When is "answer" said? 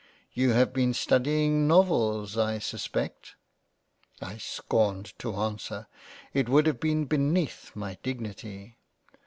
5.35-5.85